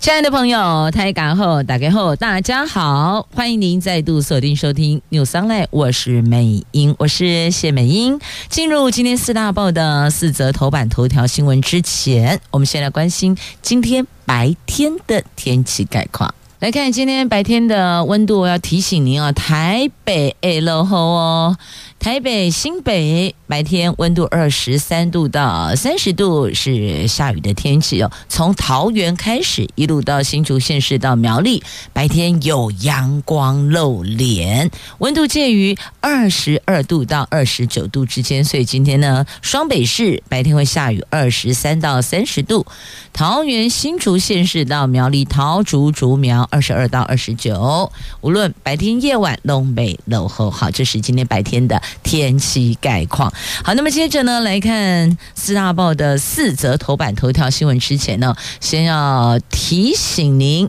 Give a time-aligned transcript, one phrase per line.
[0.00, 8.18] 亲爱的朋友，台港后打开后，大家好，欢迎您再度锁定收听 News Online，我是美英，我是谢美英。
[8.48, 16.34] 进入今天四大报的四则头版头条新闻之前，我们先来关心今天白天的天气概况。
[16.60, 21.56] 来看今天白天的温度，我要提醒您啊，台北诶落后哦。
[21.98, 28.10] 台北、新北白天温度二十三度到三十度，是下雨的天气哦。
[28.28, 38.42] 从桃园开始，一路到新竹县市到苗栗，白天有阳光露脸，温度介于二十二度到二十九度之间。
[38.44, 42.66] 所以今天呢，双北市白天会下雨二十三到三十度，
[43.12, 47.90] 桃园、新竹县市到苗栗、桃竹竹苗二十二到二十九。
[48.20, 51.80] 无论白天夜晚，东北落后好，这是今天白天的。
[52.02, 53.32] 天气概况。
[53.62, 60.68] 好，那么接着呢，来看四大报的四则头版头条新闻之前呢，先要提醒您，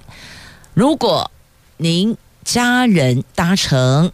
[0.76, 1.32] 如果
[1.78, 4.12] 您家人搭乘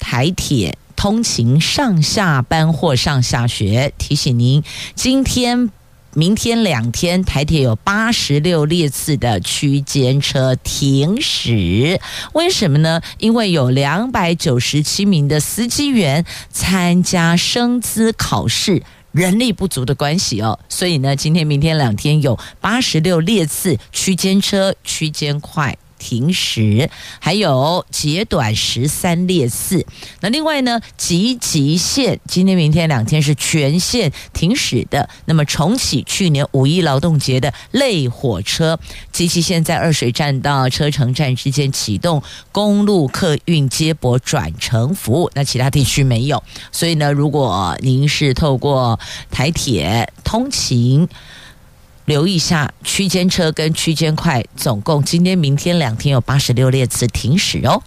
[0.00, 4.64] 台铁通勤上下班或上下学，提醒您
[4.96, 5.70] 今天。
[6.14, 12.00] 明天两天，台铁有八十六列次的区间车停驶，
[12.32, 13.00] 为什么呢？
[13.18, 25.78] 因为有两百九十七名的司机员参加升资考试，人力不足的关系哦，所以呢，今天、明天两天有八十六列次区间车区间快。
[26.00, 29.86] 停驶，还有截短十三列四。
[30.20, 35.08] 那另外呢，集集线今天、明天两天是全线停驶的。
[35.26, 38.80] 那么重启去年五一劳动节的类火车，
[39.12, 45.30] 集集线在二水站到车城站之间启动公路客运接驳转乘服务。
[45.34, 46.42] 那其他地区没有，
[46.72, 48.98] 所以呢，如果您是透过
[49.30, 51.06] 台铁通勤。
[52.06, 57.82] 留意一下区间车跟区间快，总共今天、明天两天有八十六列次停驶哦。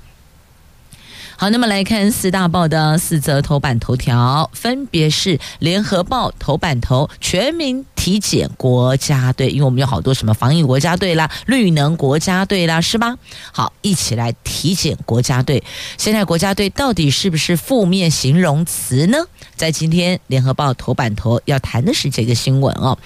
[1.35, 13.15] 好，那么来看四大报的四则头版头条，分别是联合报头版头全民体检国家队，因为我们有好多什么防疫国家队啦、绿能国家队啦，是吧？
[13.51, 15.63] 好，一起来体检国家队。
[15.97, 19.17] 现在国家队到底是不是负面形容词呢？
[19.55, 22.97] 在今天联合报头版头要谈的是这个新闻哦。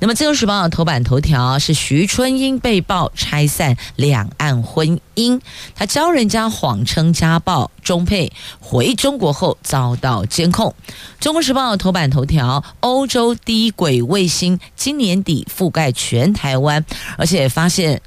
[0.00, 5.40] 那么自由时报头版头条是徐春英被曝拆散两岸婚姻，
[5.74, 10.74] 他教人家谎称家暴，中配回中国后遭到监控。
[11.20, 16.84] 中国时报头版头条：欧洲低轨卫星今年底覆盖全台湾，
[17.16, 18.02] 而且发现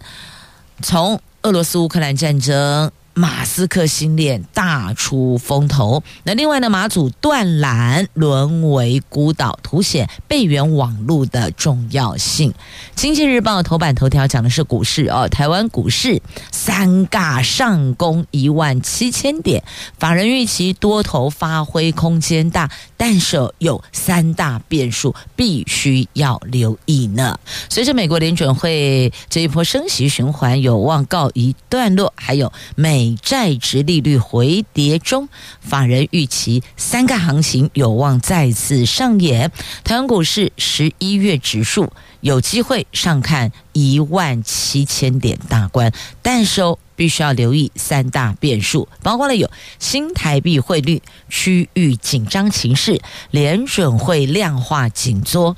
[0.81, 2.91] 从俄罗斯乌克兰战争。
[3.19, 12.53] 马斯克新链大出风头，那另外呢，马祖断缆沦为孤岛，凸显备援网络的重要性。
[12.95, 19.61] 经济日报头版头条讲的是股市哦，台湾股市三尬上攻一万七千点，
[19.97, 27.37] 法人预期多头发挥空间大，但是有三大变数必须要留意呢。
[27.67, 33.08] 随着美国联准会这一波升息循环有望告一段落，还有美。
[33.15, 35.29] 债值利率回跌中，
[35.61, 39.51] 法人预期三个行情有望再次上演。
[39.83, 49.49] 台湾股市十一月指数有机会上看一万七千点大关，但是哦，必须要留意三大变数，包括了有
[49.79, 55.55] 新台币汇率、区域紧张情势、联准会量化紧缩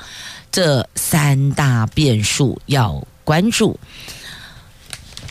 [0.52, 3.80] 这三大变数要关注。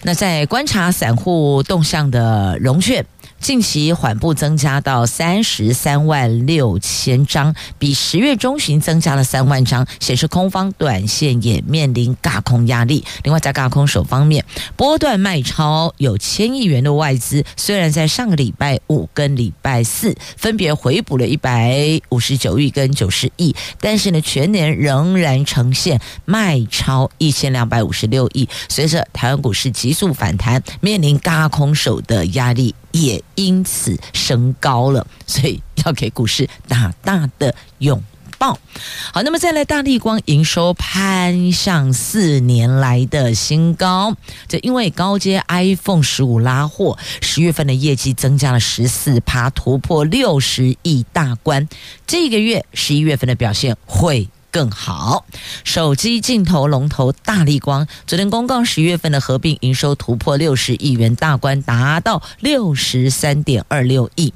[0.02, 3.04] 那在观察散户动向的融券。
[3.40, 13.02] 近期缓步增加到三十三万六千张，比十月中旬增加了三万张，显示空方短线也面临轧空压力。
[13.24, 14.44] 另外，在轧空手方面，
[14.76, 28.46] 波段卖超有千亿元的外资，虽然在上个礼拜五跟礼拜四分别回补了一百五十九亿跟九十亿，但是呢，全年仍然呈现卖超一千两百五十六亿。
[28.68, 32.74] 随着台湾股市急速反弹，面临轧空手的压力。
[32.92, 38.02] 也因此升高了，所以要给股市大大的拥
[38.38, 38.58] 抱。
[39.12, 44.16] 好，那么再来，大立光营收攀上四年来的新高，
[44.48, 51.68] 这因为高阶 iPhone 十五拉货，十月份的业绩增加了十四趴，突破六十亿大关。
[52.06, 55.24] 这个月十一月份的表现会更好。
[55.64, 64.32] 手机镜头龙头大力光昨天公告，十月份的合并营收突破六十亿元大关，达到六十三点二六亿。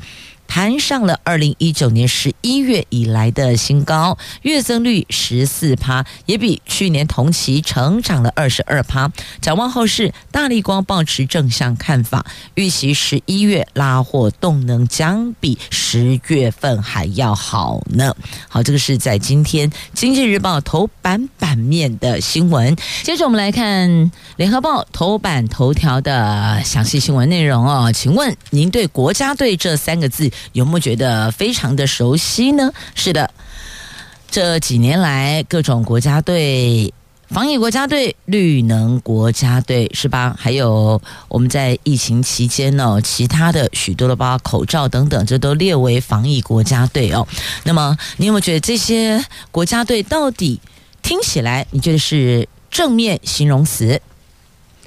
[0.46, 9.10] 谈上了二零一九年十一月以来的新高，月增率十四趴，也比去年同期成长了二十二趴。
[9.40, 12.24] 展望后市，大力光抱持正向看法，
[12.54, 18.14] 预期十一月拉货动能将比十月份还要好呢。
[18.48, 22.76] 好，这个是在今天《经济日报》头版版面的新闻。
[23.02, 23.90] 接着我们来看
[24.36, 27.90] 《联合报》头版头条的详细新闻内容哦。
[27.92, 30.30] 请问您对国家队这三个字？
[30.52, 32.72] 有没有觉得非常的熟悉呢？
[32.94, 33.30] 是的，
[34.30, 36.92] 这几年来各种国家队、
[37.28, 40.36] 防疫国家队、绿能国家队，是吧？
[40.38, 47.26] 还有我们在疫情期间呢，其他的许多的包括口罩等等，这都列为防疫国家队哦。
[47.64, 50.60] 那么，你有没有觉得这些国家队到底
[51.02, 54.00] 听起来，你觉得是正面形容词？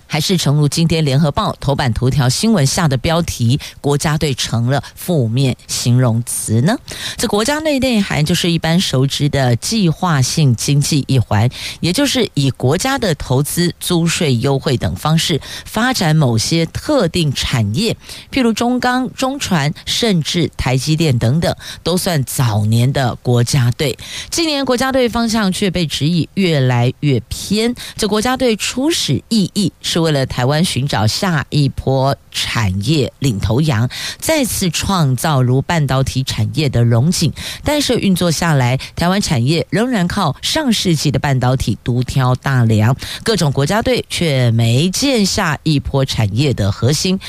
[0.07, 6.77] 还是诚如今天联合报头版头条新闻下的标题，国家队成了负面形容词呢？
[7.17, 11.49] 这国家内内涵就是一般熟知的计划性经济一环，
[11.81, 17.95] 也就是以国家的投资、租税优惠等方式发展某些特定产业，
[18.31, 21.53] 譬如中钢、中船，甚至台积电等等，
[21.83, 23.97] 都算早年的国家队。
[24.29, 27.75] 今年国家队方向却被质疑越来越偏。
[27.97, 29.96] 这国家队初始意义是。
[29.97, 33.89] 是为了台湾寻找下一波产业领头羊，
[34.19, 37.33] 再次创造如半导体产业的荣景。
[37.63, 47.19] 但是运作下来，台湾产业仍然靠上世纪的半导体独挑大梁，各种国家队却没见下一波产业的核心，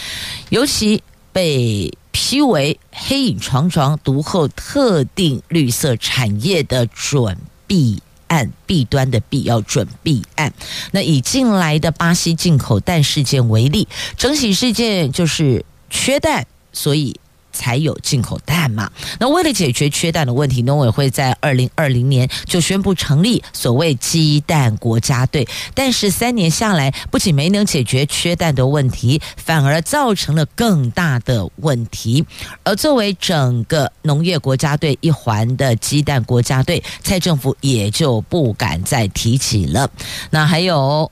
[0.51, 7.35] 尤其被批为黑影幢幢，独厚特定绿色产业的准
[7.67, 7.97] 备。
[8.29, 10.53] 按弊端的弊要准弊案，
[10.93, 17.19] 那以近来的巴西进口蛋事件为例，整体事件就是缺蛋，所以。
[17.59, 18.89] 才有进口蛋嘛？
[19.19, 25.47] 那为了解决缺蛋的问题，农委会在二零二零年就宣布成立所谓鸡蛋国家队。
[25.75, 32.25] 但是三年下来，不仅没能解决缺蛋的问题，反而造成了更大的问题。
[32.63, 39.91] 而作为整个农业国家队一环的鸡蛋国家队，蔡政府也就不敢再提起了。
[40.31, 41.11] 那还有。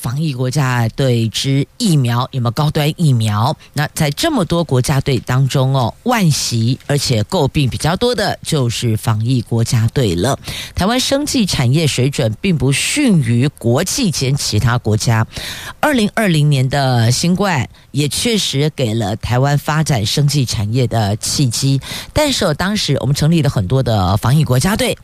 [0.00, 3.54] 防疫国家队之疫苗有没有高端疫苗？
[3.74, 10.38] 那在这么多国家队当中哦，万喜而且诟病比较多的就是防疫国家队了。
[10.74, 15.26] 台湾生技产业水准并不逊于国际间其他国家。
[15.80, 21.78] 二零二零年的新冠也确实给了台湾发展生技产业的契机，
[22.14, 24.96] 但是当时我们成立了很多的防疫国家队，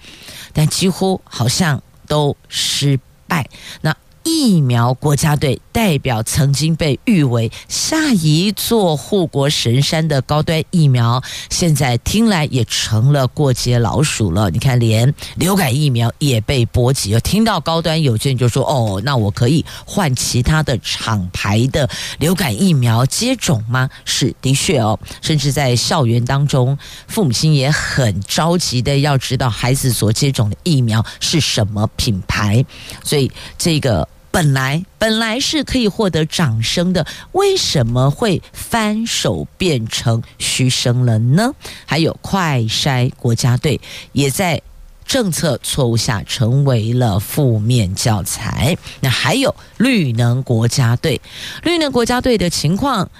[0.54, 3.46] 但几乎好像都失败。
[3.82, 3.94] 那
[4.26, 14.50] 疫苗国家队代表曾经被誉为下一座护国神山的高端疫苗，现在听来也成了过街老鼠了。
[14.50, 17.20] 你看，连流感疫苗也被波及了。
[17.20, 21.88] 听到高端，有些人就说：“哦，那我可以换其他的厂牌的
[22.18, 26.76] 流感疫苗接种吗？”是的确哦，甚至在校园当中，
[27.06, 32.64] 父母亲也很着急的要知道孩子所接种的疫苗是什么品牌，
[33.04, 34.08] 所以这个。
[34.36, 41.54] 本来本来是可以获得掌声的，为什么会翻手变成嘘声了呢？
[41.86, 43.80] 还有快筛国家队
[44.12, 44.60] 也在
[45.06, 48.76] 政策错误下成为了负面教材。
[49.00, 51.18] 那还有绿能国家队，
[51.62, 53.10] 绿能国家队的情况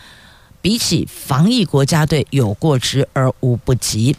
[0.61, 4.15] 比起防疫国家队有过之而无不及。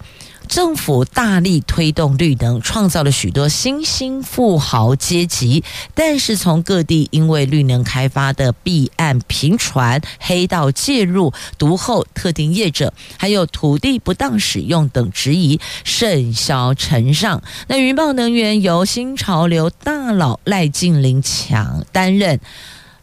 [0.48, 5.64] 政府大力推动绿能，创造了许多新兴富豪阶级。
[5.94, 17.44] 但是从各地因为绿能开发的弊案频传、黑道介入、独后特定业者，还有土地不当使用等质疑甚嚣尘上。
[17.68, 22.40] 那云豹能源由新潮流大佬赖静林强担任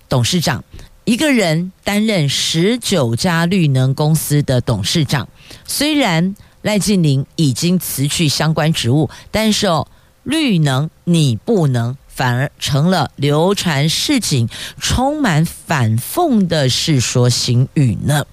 [0.09, 0.65] 董事长，
[1.05, 5.29] 一个人担任十九家绿能公司的董事长，
[5.67, 6.35] 虽然。
[6.65, 9.87] 赖劲麟已经辞去相关职务，但是哦，
[10.23, 14.49] 绿能你不能，反而成了流传市井、
[14.81, 18.25] 充满反讽的世说新语呢。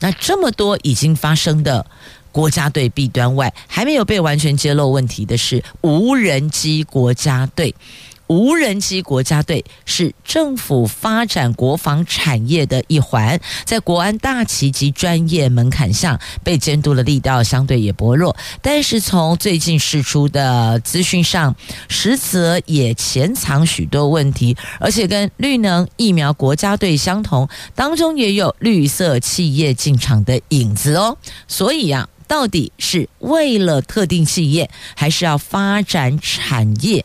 [0.00, 1.86] 那这么多已经发生的
[2.30, 7.74] 国家队弊端外，还没有被完全揭露问题的是无人机国家队。
[8.28, 18.36] 无人机国家队是政府发展国防产业的一环，在国安大旗及专业门槛下，被监督的力道相对也薄弱。
[18.62, 21.56] 但是从最近释出的资讯上，
[21.88, 31.16] 实则也潜藏许多问题，而且跟绿能疫苗国家队相同，当中也有绿色企业进场的影子哦。
[31.46, 37.04] 所以呀、啊，到底是为了特定企业，还是要发展产业？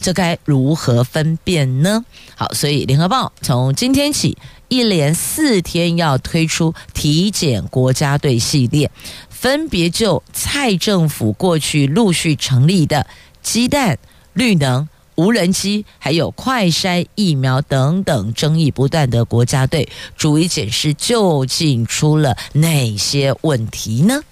[0.00, 2.04] 这该如何分辨呢？
[2.34, 4.38] 好，所以联合报从今天起
[4.68, 8.90] 一连四天要推出体检国家队系列，
[9.28, 13.06] 分别就蔡政府过去陆续成立的
[13.42, 13.98] 鸡蛋、
[14.32, 24.22] 绿能、无人机，还有快筛疫苗等等争议不断的国家队，逐一检视究竟出了哪些问题呢？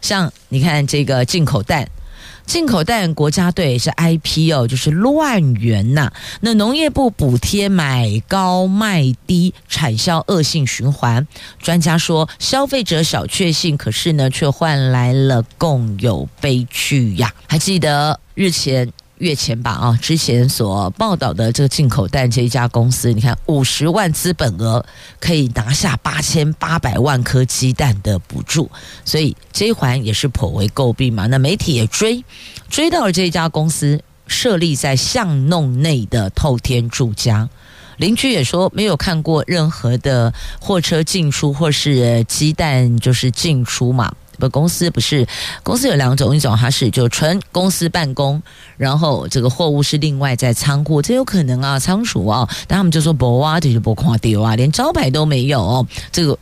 [0.00, 1.88] 像你看这个进口蛋。
[2.48, 6.10] 进口蛋国家队是 IP 哦，就是乱源呐。
[6.40, 11.28] 那农业部补贴买高卖低，产销恶性循环。
[11.60, 17.34] 专家说，消费者小确幸，可是呢，却换来了共有悲剧呀。
[17.46, 18.90] 还记得日前？
[19.18, 24.84] 月前吧啊，之前所报道的这个进口蛋这一家公司，你看五十万资本额
[25.20, 28.70] 可以拿下八千八百万颗鸡蛋的补助，
[29.04, 31.26] 所以这一环也是颇为诟病嘛。
[31.26, 32.24] 那媒体也追
[32.68, 37.48] 追到了这一家公司设立在巷弄内的透天住家，
[37.96, 44.14] 邻居也说没有看过任何的货车进出或是鸡蛋就是进出嘛。
[44.38, 45.26] 不，公司不是
[45.62, 48.42] 公司有两种，一种它是就纯公司办公，
[48.76, 56.38] 然后这个货物是另外在仓库，这有可能啊，仓储啊，但他们就说不啊，这就不夸丢啊，连招牌都没有哦，这个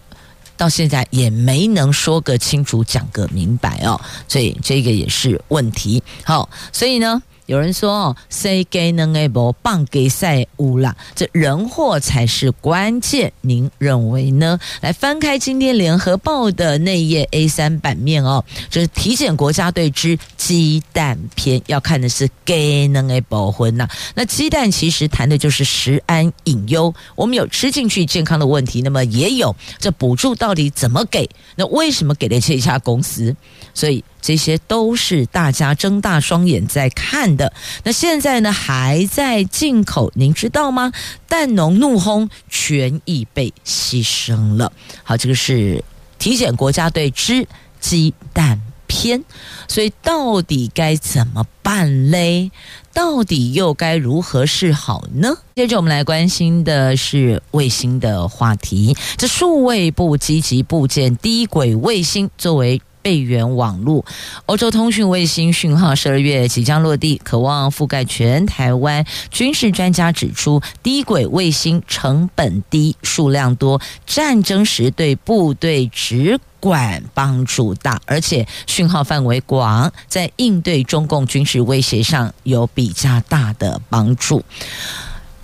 [0.57, 6.03] 到现在也没能说个清楚，讲个明白哦，所以这个也是问题。
[6.25, 7.23] 好，所以呢。
[7.47, 13.33] 有人说哦，谁给能给不棒给赛乌啦，这人货才是关键。
[13.41, 14.59] 您认为呢？
[14.81, 23.89] 来翻开今天联合报的内页 A 三版面哦，这是体检国家队之鸡蛋篇，要看的是给能给保婚呐。
[24.17, 31.29] 那鸡蛋其实谈的就是食安隐忧，我们有吃进去健康的问题，那么也有这补助到底怎么给？
[31.55, 33.37] 那为什么给了这家公司？
[33.73, 34.03] 所以。
[34.27, 37.53] 这些都是大家睁大双眼在看的。
[37.85, 40.93] 那现在呢，还在进口，您知道吗？
[41.29, 44.73] 蛋农怒轰，权益被牺牲了。
[45.05, 45.85] 好，这个是
[46.19, 47.47] 体检国家队之
[47.79, 49.23] 鸡蛋篇。
[49.69, 52.51] 所以到底该怎么办嘞？
[52.93, 55.37] 到底又该如何是好呢？
[55.55, 58.97] 接着我们来关心的是卫星的话题。
[59.17, 62.83] 这数位部积极布建低轨卫星，作为。
[63.07, 64.05] 备援网络，
[64.47, 69.07] 欧洲通讯卫星讯号十二月即将落地，可望覆盖全台湾。
[69.31, 84.43] 军事专家指出，低轨卫星成本低、数量多，战争时对部队直管帮助大，而且讯号范围广，在应对中共军事威胁上有比较大的帮助。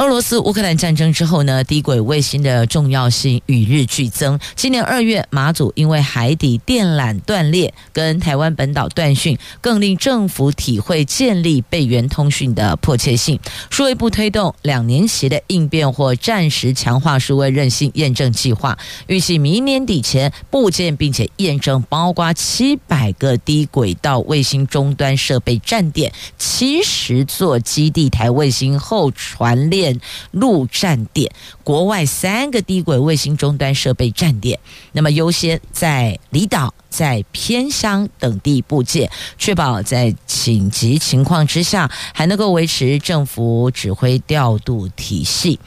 [0.03, 4.37] 俄罗斯乌克兰战争之后呢，低轨卫星的重要性与日俱增。
[4.57, 13.39] 今年二月，马祖因为海底电缆断裂，跟台湾本岛断讯，更令政府体会建立备援通讯的迫切性。
[13.71, 29.92] 数位部推动两年期的应变或战时强化数位韧性验证计划，预计明年底前布建并且验证包括七百个低轨道卫星终端设备站点、七十座基地台卫星后传链。
[30.31, 31.31] 陆站点，
[31.65, 34.59] 国外三个低轨卫星终端设备站点，
[34.93, 45.59] 那么优先在离岛、在偏乡等地布建，确保在紧急情况之下还能够维持政府指挥调度体系。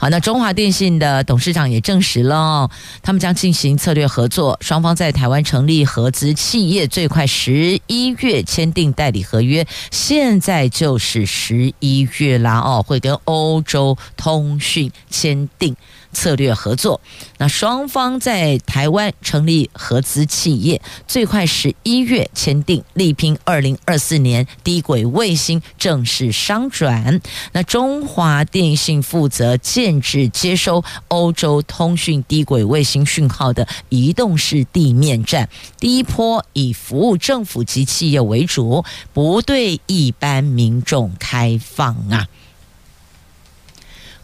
[0.00, 2.70] 好，那中华电信的董事长也证实了，
[3.02, 9.66] 他们将进行策略合作，双方在台湾成立合资企业，最快十一月签订代理合约。
[9.90, 15.76] 现在就是十一月啦哦，会跟欧洲通讯签订。
[16.12, 17.00] 策略合作，
[17.38, 27.20] 那双方在台湾成立合资企业，最快十一月签订，力拼二零二四年低轨卫星正式商转。
[27.52, 35.48] 那中华电信负责建置接收欧洲通讯低轨卫星讯号的移动式地面站，
[35.78, 42.26] 第一波以服务政府及企业为主，不对一般民众开放啊。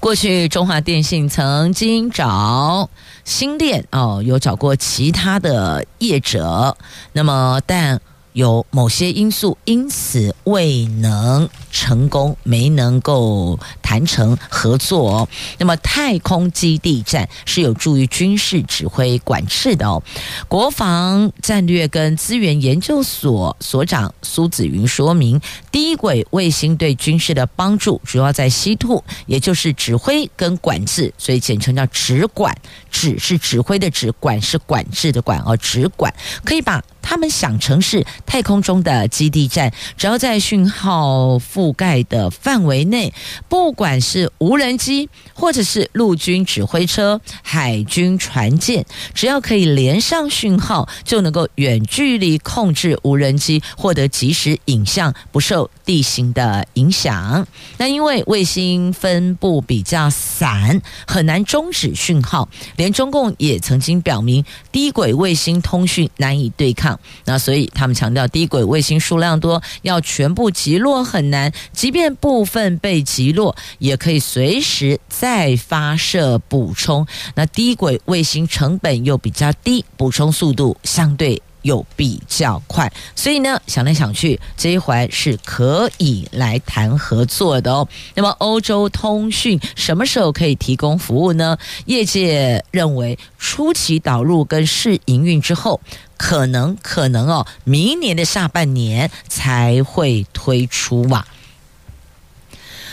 [0.00, 2.88] 过去中华电信曾经找
[3.24, 6.76] 新店哦，有找过其他的业者，
[7.12, 8.00] 那么但。
[8.36, 15.26] 有某些因素，因此未能成功，没能够谈成合作。
[15.56, 20.02] 那么，太空基地站是有助于军事指挥管制的哦。
[20.48, 25.40] 国防战略跟资源研究所所长苏子云说明，
[25.72, 32.54] 低轨卫星对军事的帮助主要在稀土，也就是指挥跟管制，所以简称叫指管。
[32.90, 36.12] 指是指挥的指，管是管制的管哦，指管
[36.44, 36.84] 可以把。
[37.08, 43.14] 他们想成是太空中的基地站，只要在讯号覆盖的范围内，
[43.48, 48.84] 不管是无人机，或者是陆军指挥车、海军船舰，
[49.14, 57.46] 只要可以连上讯号，就能够远距离控制无人机，获得即时影像，不受地形的影响。
[57.78, 62.48] 那因为卫星分布比较散，很难终止讯号。
[62.74, 66.95] 连中共也曾经表明，低轨卫星通讯难以对抗。
[67.24, 71.52] 那所以他们强调，低轨卫星数量多，要全部击落很难。
[71.72, 77.06] 即便部分被击落，也可以随时再发射补充。
[77.34, 82.90] 那低轨卫星成本又比较低，补充速度相对又比较快。
[83.14, 87.86] 所以呢，想来想去，这一环是可以来谈合作的哦。
[88.14, 91.58] 那么，欧洲通讯什么时候可以提供服务呢？
[91.84, 95.80] 业界认为，初期导入跟试营运之后。
[96.18, 101.26] 可能可能哦，明年的下半年才会推出哇。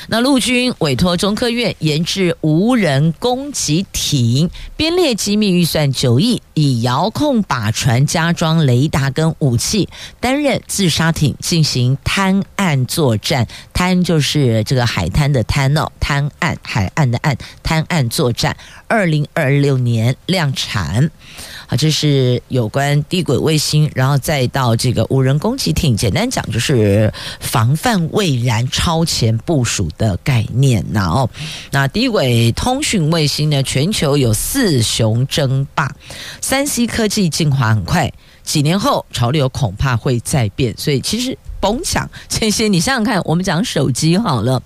[0.07, 9.88] 那陆军委托中科院研制无人攻击艇，编列机密预算九亿，以遥控靶船加装雷达跟武器，
[10.19, 13.48] 担任自杀艇进行滩岸作战。
[13.74, 18.55] 滩就是这个海滩的滩哦，滩岸海岸的岸，滩岸作战。
[18.88, 21.10] 二零二六年量产。
[21.65, 25.98] 好，这是有关低轨卫星，然后再到这个无人攻击艇。
[25.98, 30.85] 简单讲，就是防范未然、超前部署的概念。
[30.93, 31.29] 然后，
[31.71, 33.62] 那低轨通讯卫星呢？
[33.63, 35.93] 全球有四雄争霸，
[36.41, 38.12] 三 C 科技进化很快，
[38.43, 40.75] 几年后潮流恐怕会再变。
[40.77, 44.62] 所以，其实甭想这些，你想想看，我们讲手机好了，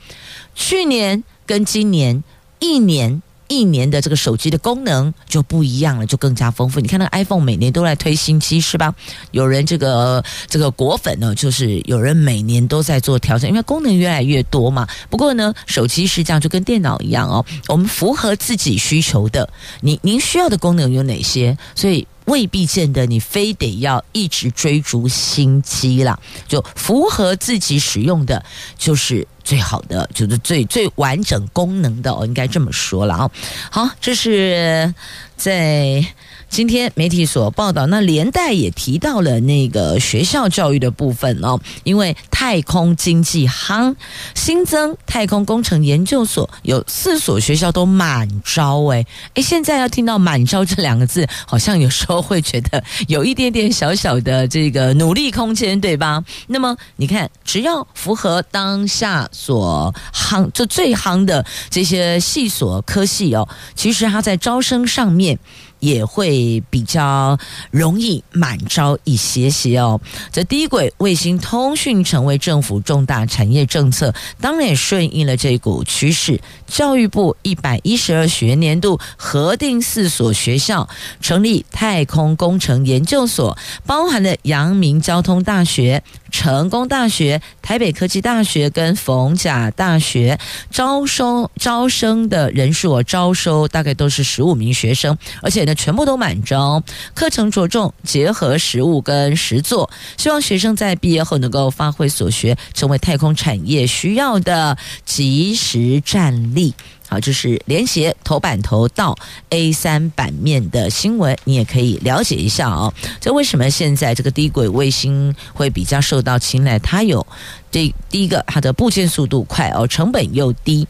[0.56, 2.24] 去年跟今年
[2.60, 3.22] 一年。
[3.48, 6.80] 一年的这个手机的功能就不一样了，就更加丰富。
[6.80, 8.94] 你看那个 iPhone 每年都在推新机，是吧？
[9.32, 14.88] 有人这个这个果粉呢，就是有人每年都在做调整，因为功能越来越多嘛。
[15.10, 17.46] 不过呢，手机是这样，就跟电脑一样哦。
[17.68, 19.50] 我们符合自己需求的，
[19.82, 21.58] 您您需要的功能有哪些？
[21.76, 22.06] 所以。
[22.28, 28.46] 未必见得你非得要一直追逐新机啦，就符合自己使用的
[28.78, 33.32] 就是最好的，就是最最完整功能的，我应该这么说了啊。
[33.72, 34.94] 好，这是
[35.36, 36.06] 在。
[36.50, 43.94] 今天媒体所报道，那连带也提到了那个学校教育的部分哦，因为太空经济夯，
[44.34, 49.06] 新增太空工程研究所有四所学校都满招诶
[49.36, 56.24] 诶，现在要听到满招这两个字，好像有时候会觉得有一点点小小的这个努力空间，对吧？
[56.48, 65.38] 那么你看，只要符合当下所夯就最夯的这些系所科系哦，其实它在招生上面。
[65.80, 67.38] 也会比较
[67.72, 70.00] 容易满招一些些哦。
[70.32, 76.40] 这低轨卫星通讯成为政府重大产业政策，当然也顺应了这股趋势。
[76.66, 80.88] 教育部一百一十二学年度核定四所学校
[81.22, 86.04] 成立太空工程研究所，包含了阳明交通大学。
[86.32, 96.84] 成功大学、台北科技大学跟逢甲大学招收招生的人数，招收大概都是十五名学生，而且呢，全部都满招。
[97.14, 106.74] 课程着重结合实务跟实作，希望学生在毕业后能够发挥所学，成为太空产业需要的即时战力。
[107.10, 109.18] 好，就是连携头版头到
[109.52, 112.94] A 三版面的新闻，你也可以了解一下哦。
[113.22, 116.78] 这为什么现在这个低轨卫星会比较受到青睐？
[116.80, 117.26] 它有
[117.72, 120.86] 这第一个，它的部件速度快哦，成本又低。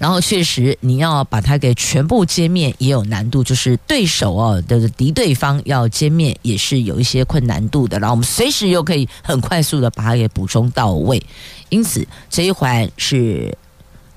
[0.00, 7.96] 然后确实，你要把它给全部歼灭也有难度，就是对手哦的敌对方要歼灭也是有一些困难度的。
[8.00, 11.22] 然后我们随时又可以很快速的把它给补充到位，
[11.68, 13.56] 因此这一环是。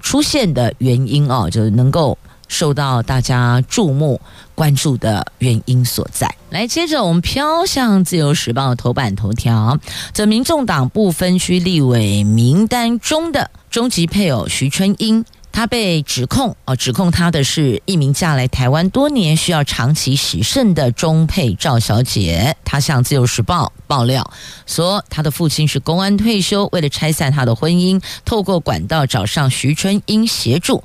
[0.03, 2.15] 出现的原因哦，就能够
[2.47, 4.21] 受到大家注目
[4.53, 6.31] 关注的原因所在。
[6.51, 9.79] 来，接着我们飘向《自由时报》头版头条，
[10.13, 22.57] 这民众党不分区立委名单中的终极配偶徐春英他被指控哦，指控他的是一名嫁来台湾多年、需要长期洗肾的中配赵小姐。
[22.65, 24.33] 她向《自由时报》爆料
[24.65, 30.83] 说，她的父亲是公安退休，为了拆散她的婚姻，透过管道找上徐春英协助。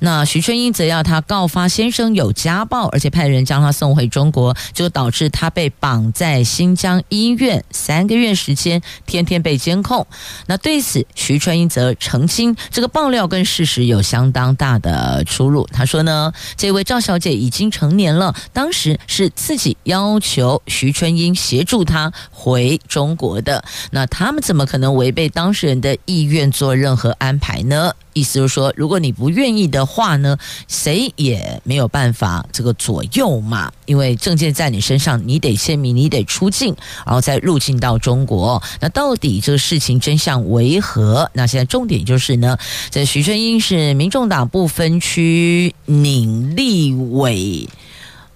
[0.00, 10.06] 那徐春英则要他告发先生有家暴，而且派人将他送回中国，就导致他被绑在新疆医院三个月时间，天天被监控。
[10.46, 15.66] 那对此，徐春英则澄清，这个爆料跟事实有相当大的出入。
[15.72, 23.62] 他说呢，这位赵小姐已经成年了，当时是自己要求徐春英协助她回中国的。
[23.90, 27.92] 那他们怎么可能违背当事人的意愿做任何安排呢？
[28.12, 30.36] 意思就是说，如果你不愿意的话呢，
[30.68, 33.72] 谁也没有办法这个左右嘛。
[33.86, 38.62] 因为证件在你身上，你得签名，你得出境，然后再入境到中国。
[38.80, 41.30] 那到底这个事情真相为何？
[41.32, 42.56] 那现在重点就是呢，
[42.90, 47.68] 这徐春英是民众党不分区拟立委，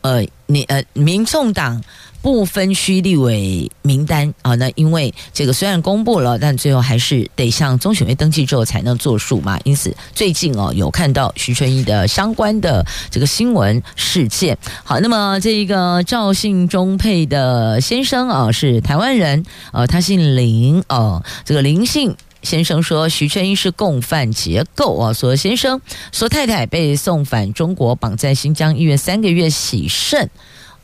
[0.00, 1.82] 呃，你呃，民众党。
[2.24, 9.60] 不分区立委名单啊，那因为这个虽然公布了，但最后还是得向中选会登记之后才能作数嘛。
[9.64, 14.56] 因此最近哦，有看到徐春英的相关的这个新闻事件。
[14.84, 25.78] 好，那么这一个赵姓中配的先生啊，是台湾人，呃，他姓林哦，这个林姓先生说徐春英是共犯结构啊，说先生
[26.10, 30.30] 说太太被送返中国，绑在新疆医院三个月洗肾。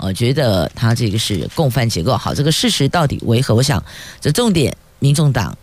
[0.03, 2.17] 我觉得他这个是共犯结构。
[2.17, 3.55] 好，这个事实到底为何？
[3.55, 3.83] 我想
[4.21, 5.57] 这重点，民众党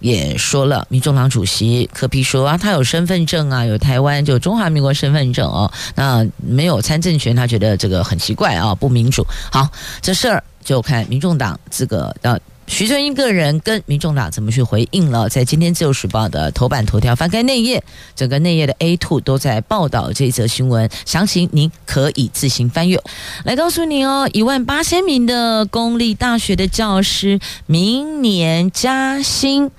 [0.00, 9.24] 也说了，民众党主席柯批说啊，他有身份证啊，有台湾就中华民国身份证哦，那没有参政权，他觉得这个很奇怪啊，不民主。
[9.50, 9.68] 好，
[10.02, 12.38] 这事儿就看民众党这个要。
[12.66, 15.28] 徐春英个人跟民众党怎么去回应了？
[15.28, 17.82] 在今天《自由时报》的头版头条翻开内页，
[18.16, 23.00] 整个内页的 A two 都在报道这则新闻，详情您可以自行翻阅。
[23.44, 29.70] 来告诉你哦，一万八千名的公立大学的教师明年加薪，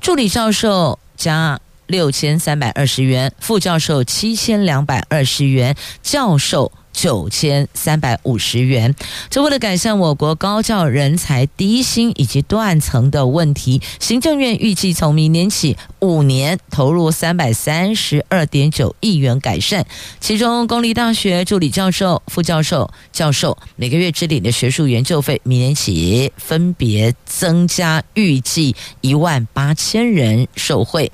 [0.00, 6.70] 助理教授加六千三百二十元，副教授七千两百二十元，教授。
[6.92, 8.94] 九千三百五十元。
[9.30, 19.86] 这为了改善我国高教人才低薪以及断层的问题，行政院预计从明年起五年投入三百三十二点九亿元改善。
[20.20, 31.10] 其中，公立大学助理教授、副教授、教授每个月支领的学术研究费，明年起分别增加，预计一万八千人受惠。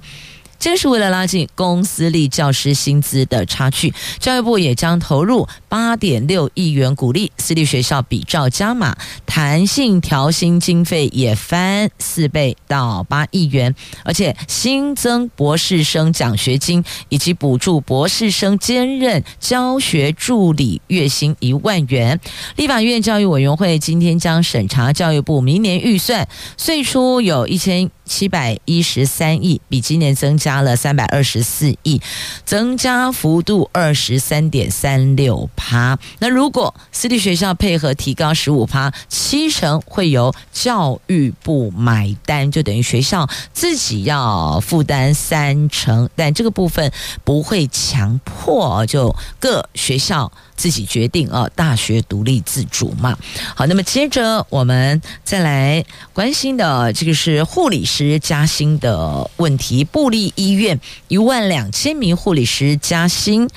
[0.58, 22.18] 这是为了拉近公私立教师薪资的差距，教育部也将投入八点六亿元，鼓励私立学校比照加码，弹性调薪经费也翻四倍到八亿元，而且新增博士生奖学金以及补助博士生兼任教学助理月薪一万元。
[22.56, 27.88] 立法院教育委员会今天将审查教育部明年预算，岁出有一千。
[28.08, 32.00] 七百一十三亿，比今年增加加了三百二十四亿，
[32.46, 35.98] 增加幅度二十三点三六趴。
[36.20, 46.90] 那如果私立学校配合提高十五趴，七成会由教育部买单，就等于学校自己要负担三成，但这个部分
[47.24, 50.32] 不会强迫，就各学校。
[50.58, 53.16] 自己决定啊，大学独立自主嘛。
[53.54, 59.84] 好，那么接着我们再来关心的这个是护理师加薪的问题。
[59.84, 63.48] 部立医院一万两千名护理师加薪，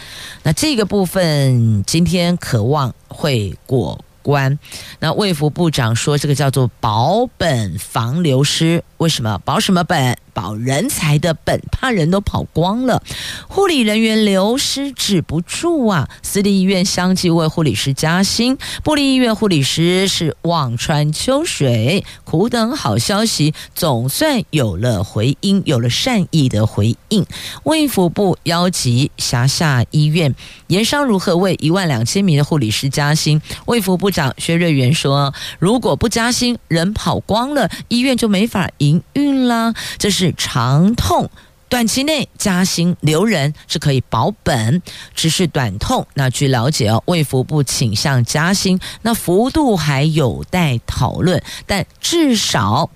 [0.43, 4.59] 那这个部分今天渴望会过关。
[4.99, 8.83] 那卫福部长说，这个叫做保本防流失。
[8.97, 10.15] 为什么保什么本？
[10.33, 13.03] 保人才的本，怕人都跑光了，
[13.47, 16.09] 护理人员流失止不住啊！
[16.23, 27.25] 私立医院相继为护理师加薪，部立医院护理师是望穿秋水，苦等好消息，总算有了回音，有了善意的回应。
[27.63, 30.33] 卫福部邀集辖下医院，
[30.67, 33.41] 研商如何为一万两千名的护理师加薪。
[33.65, 40.20] 卫福部长薛瑞元说：“如果不加薪，人跑光了，医院就没法营运了。”这是。
[40.21, 41.31] 是长痛，
[41.67, 44.79] 短期内加薪留人是可以保本，
[45.15, 46.05] 只是短痛。
[46.13, 52.91] 那据了解哦，卫福部倾向加薪，那幅度还有待讨论，但至少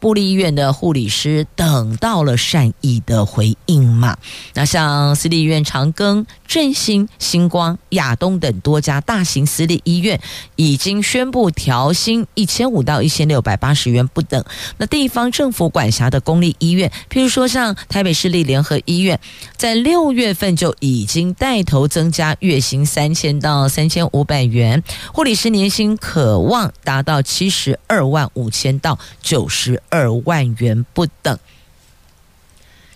[0.00, 4.16] 部立医院的护理师等到了善意的回应嘛。
[4.54, 10.20] 那像私立医院长庚、振兴、星光、亚东等多家大型私立医院
[10.56, 14.42] 已经宣布调薪一千五到一千六百八十元不等。
[14.78, 19.20] 那地方政府管辖的公立医院，譬如说像台北市立联合医院，
[19.56, 24.82] 在六月份就已经带头增加月薪三千到三千五百元，
[25.12, 31.38] 护理师年薪可望达到七十二万五千到九十二万元不等。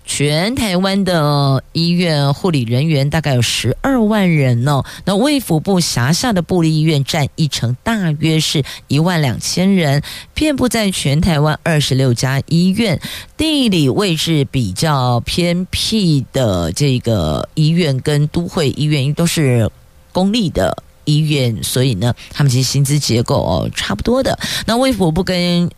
[0.06, 4.84] 全台湾的医院护理人员大概有十二万人哦。
[5.06, 10.02] 那卫福部辖下的部立医院占一成，大约是一万两千人，
[10.34, 13.00] 遍布在全台湾二十六家医院。
[13.38, 19.70] 地理位置比较偏僻的这个医院跟都会医院都是
[20.12, 24.38] 公立的医院，所以呢，他们其实薪资结构哦差不多的。
[24.66, 25.70] 那卫福部跟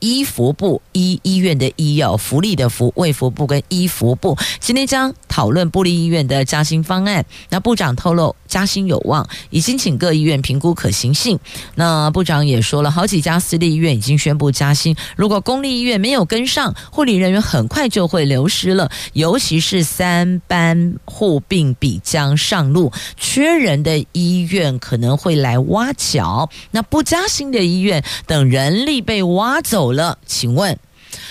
[0.00, 7.24] 医服部医医院的医药福利的福卫服部跟医服部今天将讨论部立医院的加薪方案。
[7.48, 11.38] 那部长透露加薪有望，已经请各医院评估可行性。
[11.74, 18.90] 那部长也说了，好几家私立医院已经宣布加薪，如果公立医院没有跟上，护理人员很快就会流失了。
[19.12, 26.48] 尤其是三班护病比将上路，缺人的医院可能会来挖角。
[26.70, 30.78] 那不加薪的医院，等人力被挖走了，请问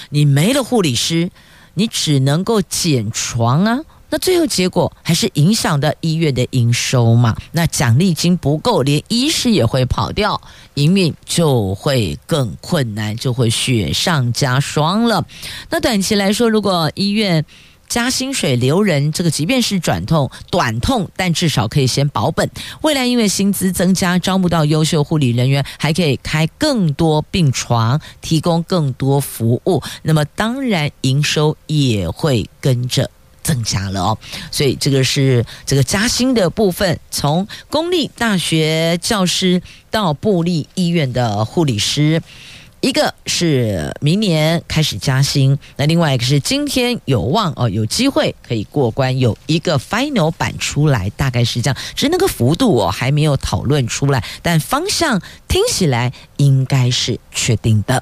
[0.09, 1.31] 你没了护理师，
[1.73, 3.79] 你只能够减床啊？
[4.11, 7.37] 那最后结果还是影响到医院的营收嘛？
[7.51, 10.41] 那奖励金不够，连医师也会跑掉，
[10.73, 15.23] 营运就会更困难，就会雪上加霜了。
[15.69, 17.45] 那短期来说，如果医院
[17.89, 22.47] 加薪水留人，这个即便是转痛短痛，但至少可以先保本。
[22.83, 33.09] 未来因为薪资增加，招募到优秀护理人员，还可以开更多病床，提供更多服务，那么当然营收也会跟着
[33.41, 34.17] 增加了哦。
[34.51, 42.21] 所以这个是这个加薪的部分，从公立大学教师到部立医院的护理师。
[42.81, 58.01] 一个是明年开始加薪，那另外一个是今天有望哦，有机会可以过关，有一个 final 版出来，大概是这样，只是那个幅度哦还没有讨论出来，但方向听起来应该是确定的。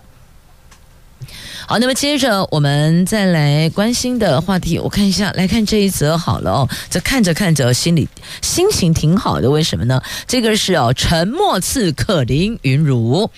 [1.65, 6.69] 好，那么接着我们再来关心的话题，我看一下，来看这一则好了哦。
[6.89, 8.07] 这看着看着，心里
[8.41, 10.01] 心情挺好的，为什么呢？
[10.27, 13.29] 这个是哦，沉默刺客林云如，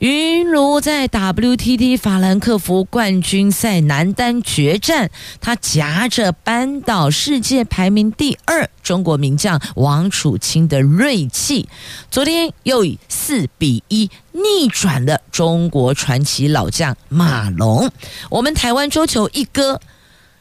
[0.00, 5.10] 云茹在 WTT 法兰克福冠军赛男单决战，
[5.42, 11.68] 他夹着扳倒世界排名第二中国名将王楚钦的锐气，
[12.10, 14.10] 昨天又以四比一。
[14.32, 17.90] 逆转了中国传奇老将马龙，
[18.30, 19.78] 我们台湾桌球一哥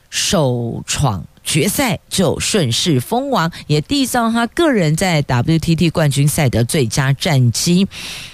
[0.10, 7.88] 首闯决赛就顺势封王，也缔造他个人在 WTT 冠军赛的最佳战绩。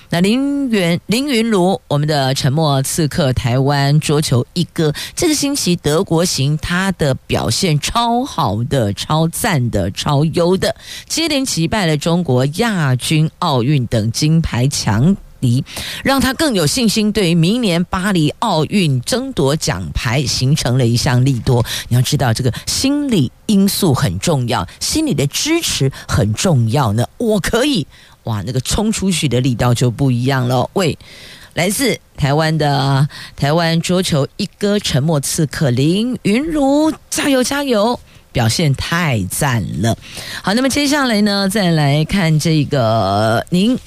[0.10, 10.76] 那林元林昀儒，我们的沉默刺客，台湾桌球一哥，这个星期德国行，他的表现超好的、超赞的、超优的，
[11.08, 15.16] 接连击败了中国亚军、奥运等金牌强。
[16.04, 21.66] 让他更有信心，对于明年巴黎奥运争夺奖牌形成了一项利多。
[21.88, 27.06] 你要知道，这个心理因素很重要，心理的支持很重要呢。
[27.18, 27.86] 我可以，
[28.24, 30.70] 哇，那个冲出去的力道就不一样了。
[30.74, 30.98] 喂，
[31.54, 38.00] 来自台湾的台湾桌球一哥沉默刺客林云如，加油加油，
[38.32, 39.98] 表现太赞了。
[40.42, 43.78] 好，那么接下来呢，再来看这个您。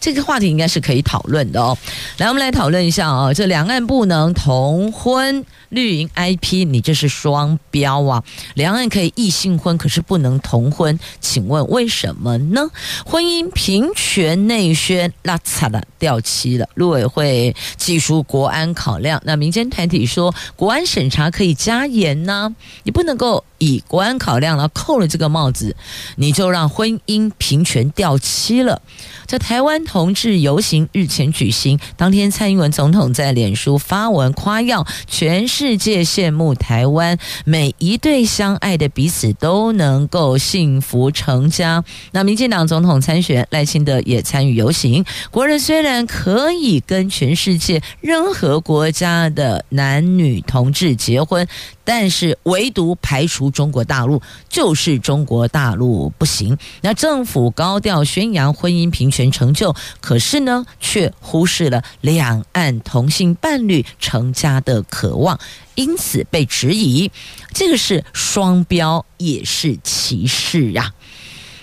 [0.00, 1.76] 这个话题应该是可以讨论的哦。
[2.18, 5.44] 来，我们来讨论一下哦，这两岸不能同婚。
[5.70, 8.24] 绿营 IP，你这是双标啊！
[8.54, 12.68] 两岸可以异性婚，可是不能同婚，请问为什么呢？
[13.06, 16.68] 婚姻平权内宣拉惨了，掉漆了。
[16.74, 22.52] 陆委会技术国安考量，那民间团体说国安审查可以加严呢？
[22.82, 25.76] 你不能够以国安考量，然后扣了这个帽子，
[26.16, 28.82] 你就让婚姻平权掉漆了。
[29.28, 41.82] 在台湾同志游行日前举行，当天蔡英文总统在脸书发文夸耀全世界羡慕台湾，每一对相爱的彼此都能够幸福成家。
[42.12, 45.04] 那民进党总统参选赖清德也参与游行。
[45.32, 51.48] 国人虽然可以跟全世界任何国家的男女同志结婚，
[51.84, 56.56] 但是唯独排除中国大陆，就是中国大陆不行。
[56.82, 65.38] 那政府高调宣扬婚姻平权成就，可是呢，却忽视了两岸同性伴侣成家的渴望，
[65.74, 67.10] 因此被质疑，
[67.52, 70.92] 这个是双标，也是歧视啊。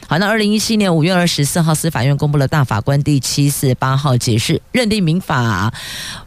[0.10, 5.74] 好，那二零一七年五月二十四号，司法院公布了大法官第七四八号解释，认定民法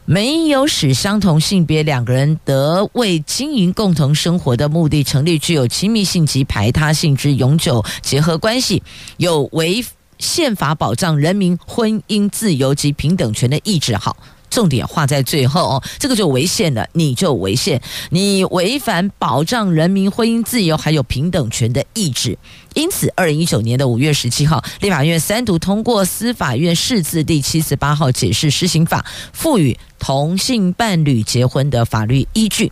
[0.04, 8.82] 没有使相同性别两个人得为经营共同生活的目的成立具有亲密性及排他性之永久结合关系，
[9.16, 9.82] 有违
[10.18, 13.96] 宪法保障人民婚姻自由及平等权的意志。
[13.96, 14.14] 好。
[14.50, 22.36] 重点画在最后哦，这个就违宪了，你就违宪，你违反保障人民婚姻自由还有平等权的意志。
[22.74, 32.70] 因此，二零一九年的五月十七号，立法院三读通过司法院释字第七十八号解释施行法，赋予同性伴侣结婚的法律依据。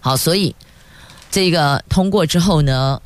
[0.00, 0.54] 好，所以
[1.30, 3.00] 这个通过之后呢，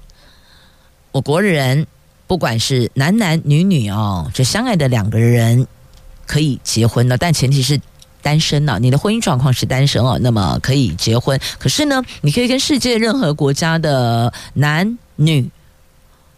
[1.12, 1.86] 我国人
[2.26, 5.66] 不管是男男女女哦，这相爱的两个人。
[6.26, 7.80] 可以结婚了，但前提是
[8.20, 8.78] 单身呢。
[8.80, 11.38] 你的婚姻状况是单身哦，那么可以结婚。
[11.58, 15.48] 可是呢，你可以跟世界任何国家的男女。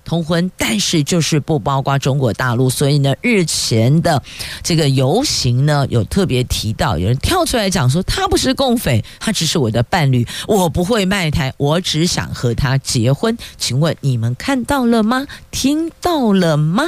[0.09, 4.23] 通婚，但是就是不包括中国大陆，所以呢，日前的
[4.63, 13.37] 这个游行呢，有特别提到，有人跳出来讲说，他不是共匪，他只是我的伴侣，我不会卖台，我只想和他结婚。
[13.59, 15.27] 请问你们看到了吗？
[15.51, 16.87] 听到了吗？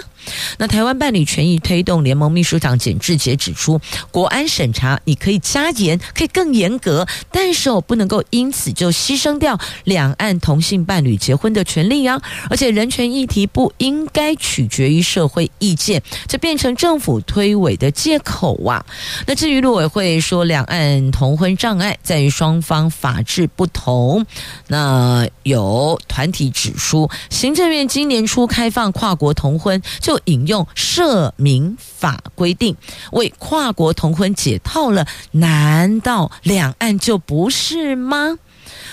[0.56, 3.78] 那台湾伴侣权益推动联盟秘书长简志杰指出，
[4.10, 13.09] 国安审查你可以加严，可以更严格，但是我不能够因此就牺牲掉两岸同性伴侣结婚的权利啊，而且人权。
[13.12, 18.84] 议题不应该取决于社会意见，这变成政府推诿的借口啊！
[19.26, 24.24] 那至于陆委会说，两岸同婚障碍在于双方法制不同。
[24.68, 32.76] 那有团体指出，行政院今年初开放跨国同婚，就引用社民法规定
[33.12, 38.38] 为跨国同婚解套了，难道两岸就不是吗？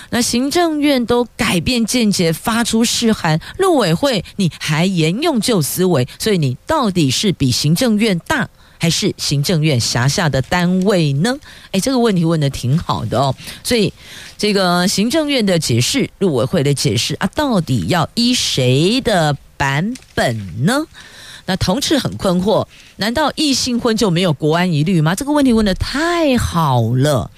[0.09, 8.47] 那行政院都改变见解，发出示函，陆委会你还沿用旧思维，所以你到底是比行政院大，
[8.79, 11.37] 还是行政院辖下的单位呢？
[11.71, 13.35] 诶，这个问题问得挺好的哦。
[13.63, 13.91] 所以
[14.37, 20.85] 这个行政院的解释，陆委会的解释啊，到底要依谁的版本呢？
[21.45, 25.15] 那同志很困惑，难道异性婚就没有国安疑虑吗？
[25.15, 27.29] 这个问题问得太好了，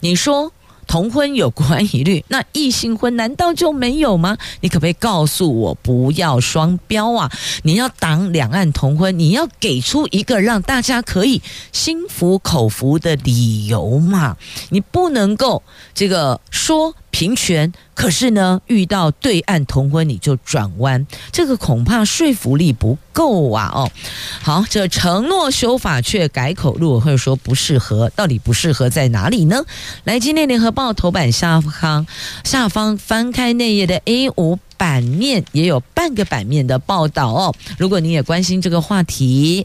[0.00, 0.52] 你说。
[0.86, 4.36] 同婚有国安疑虑，那异性婚难道就没有吗？
[4.60, 7.30] 你可不可以告诉我，不要双标啊？
[7.62, 11.42] 你要挡两岸同婚，你要给出一个让大家可以
[11.72, 14.36] 心服口服的理由嘛？
[14.70, 15.62] 你不能够
[15.94, 16.94] 这个说。
[17.14, 23.70] 平权，可是呢，遇到对岸同婚你就转弯，这个恐怕说服力不够啊！
[23.72, 23.88] 哦，
[24.42, 29.62] 好，这承诺修法却改口，路，或者说不适合，到底不适合在哪里呢？
[30.02, 32.04] 来，今天联合报头版下方
[32.42, 37.54] 下方翻开内页的 A 五版面，也有半个版面的报道哦。
[37.78, 39.64] 如果您也关心这个话题，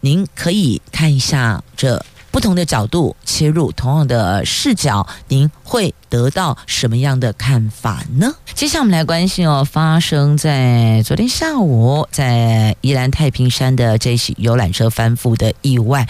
[0.00, 2.04] 您可以看一下这。
[2.32, 8.34] 不同的角度切入，同样的视角，您会得到什么样的看法呢？
[8.52, 16.06] 接下来我们来关心哦，发生在昨天下午在宜兰太平山的这起游览车翻覆的意外。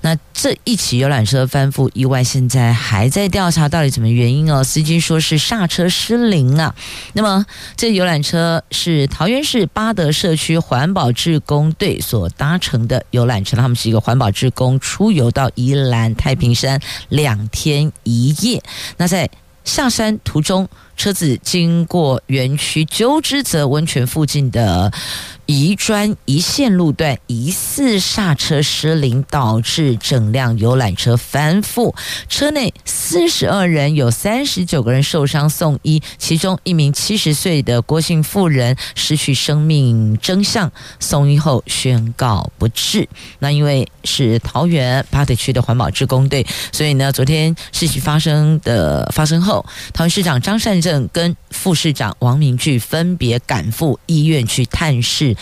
[0.00, 4.64] 那这一起游览车翻覆意外，现在还在调查到底什么原因哦？
[4.64, 6.74] 司机说是刹车失灵啊。
[7.12, 15.48] 那么这游览车是桃园市八德社区环保志工队所搭乘的游览车，他们是一个环保志工出游到。
[15.54, 18.62] 宜兰太平山两天一夜，
[18.96, 19.28] 那在
[19.64, 24.92] 上山途中，车子经过园区鸠之泽温泉附近的。
[25.46, 31.94] 宜专一线路段疑似刹车失灵，导致整辆游览车翻覆。
[32.28, 43.06] 车内四十二人，有三十九个人受伤送医，其中一名七十岁的郭姓妇人失去生命真相，送医后宣告不治。
[43.40, 55.34] 那因为是桃园八德区的环保志工队，所以呢，昨天事情发生的发生后，桃园市长张善正跟副市长王明聚分别赶赴医院去探视。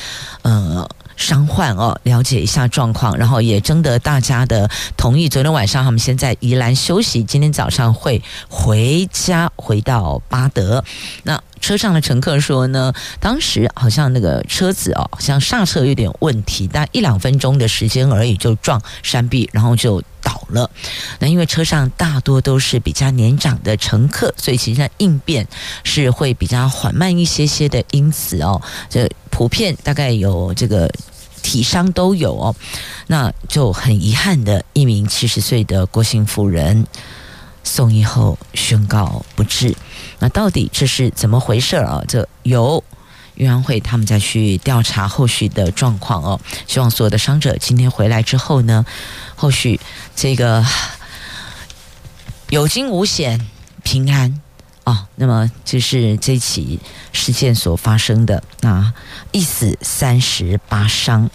[0.42, 5.28] 呃，伤患哦，了解一下状况，然后也征得大家的同意。
[5.28, 10.84] 昨天晚上他们先在宜兰休息，今天早上会回家，回到巴德。
[11.24, 20.70] 那车上的乘客说呢，当时好像那个车子哦，好像刹车有点问题，但一两分钟的时间而已，就撞山壁，然后就倒了。
[21.18, 25.46] 那因为车上大多都是比较年长的乘客，所以其实应变
[25.84, 30.90] 是会比较缓慢一些些的，因此哦，这普遍大概有这个
[31.42, 32.54] 体伤都有哦。
[33.06, 36.86] 那就很遗憾的一名七十岁的郭姓妇人
[37.64, 39.76] 送医后宣告不治。
[40.18, 42.02] 那到底这是怎么回事啊？
[42.06, 42.82] 这由
[43.34, 46.40] 运安会他们再去调查后续的状况哦。
[46.66, 48.84] 希望所有的伤者今天回来之后呢，
[49.34, 49.80] 后续
[50.14, 50.64] 这个
[52.48, 53.48] 有惊无险、
[53.82, 54.40] 平安
[54.84, 55.06] 哦。
[55.16, 56.80] 那么这是这起
[57.12, 58.92] 事件所发生的啊，
[59.32, 61.30] 一死三十八伤。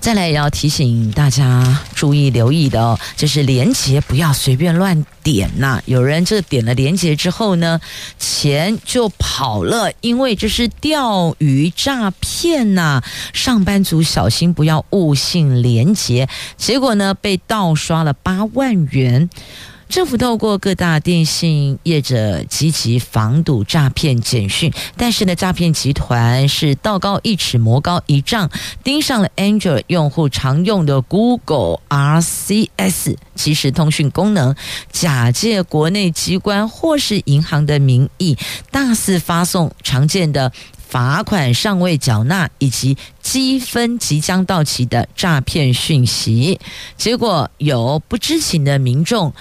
[0.00, 5.80] 再来也要提醒大家注意留意的哦，就是连接不要随便乱点呐。
[5.86, 7.80] 有人这点了连接之后呢，
[8.18, 13.02] 钱就跑了，因为这是钓鱼诈骗呐。
[13.32, 19.28] 上班族小心不要误信连接，结果呢被盗刷了八万元。
[19.94, 28.50] 政府透过各大电信业者积极防堵诈骗简讯，但是呢，诈骗集团是道高一尺，魔高一丈，
[28.82, 34.56] 盯上了 Android 用户常用的 Google RCS 即时通讯功能，
[34.90, 38.36] 假借国内机关或是银行的名义，
[38.72, 40.50] 大肆发送常见的
[40.88, 46.58] 罚款尚未缴纳以及积分即将到期的诈骗讯息，
[46.96, 49.32] 结果有不知情的民众。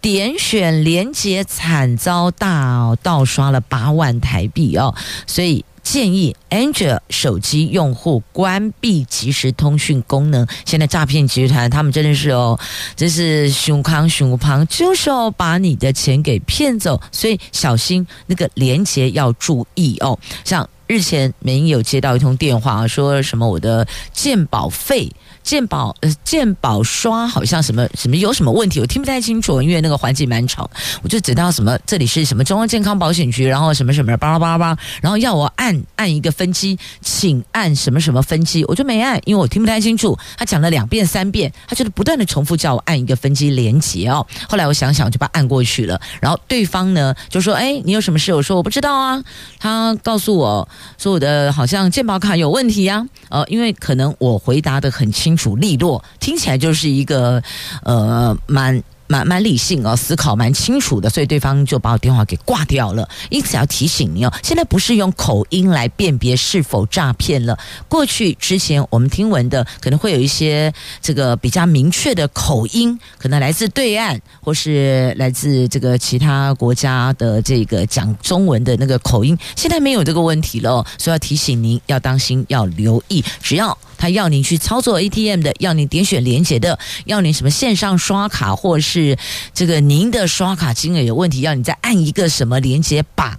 [0.00, 4.94] 点选连结，惨遭大盗刷了八万台币哦，
[5.26, 10.46] 所以建议 Android 手机用户关闭即时通讯功能。
[10.64, 12.58] 现在诈骗集团他们真的是哦，
[12.94, 20.18] 这是熊康熊胖，就是要把你的钱给骗走，所以小心那个连结要注意哦。
[20.44, 25.10] 像日前美英有接到一通电话，说什么我的健保费。
[25.48, 30.70] 健保呃，健保刷好像什么什么有什么问题，我听不太清楚，因为那个环境蛮吵。
[31.02, 40.18] 我就知道什么这里是什么中央健康保险局，然后什么什么巴拉巴拉巴拉，然后要我按按一个分机，请按什么什么分机，我就没按，因为我听不太清楚。
[40.36, 44.26] 他讲了两遍三遍，他就是不断的重复叫我按一个分机连接哦。
[44.46, 45.98] 后来我想想，就把它按过去了。
[46.20, 49.24] 然后对方呢就说：“哎，你有什么事？”我说：“我不知道啊。”
[49.58, 50.68] 他告诉我
[50.98, 55.58] 说：“我的好像健保卡有问题呀。”呃，因为可能我回答的很清主。
[55.58, 57.42] 利落，听起来就是一个
[57.82, 63.08] 呃蛮蛮蛮理性哦，思考蛮清楚的，所以对方就把我电话给挂掉了。
[63.28, 67.58] 因此要提醒你哦，现在不是用口音来辨别是否诈骗了。
[67.88, 70.72] 过去之前我们听闻的，可能会有一些
[71.02, 79.36] 这个比较明确的口音，可能来自对岸或是来自这个其他国家的这个讲中文的那个口音。
[79.56, 83.76] 现在没有这个问题了，所以要提醒您要当心，要留意，只要。
[83.98, 89.18] 他要你去操作 ATM 的，要你点选连接的，要你什么线上刷卡，或是
[89.52, 93.36] 这个您的刷卡金额有问题，要你再按一个什么连接，把